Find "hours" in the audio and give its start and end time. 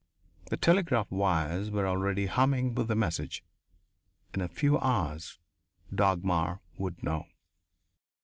4.79-5.37